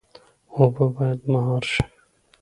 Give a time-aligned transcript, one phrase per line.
[0.55, 1.83] اوبه باید مهار شي